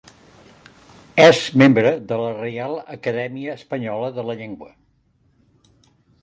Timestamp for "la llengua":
4.31-4.73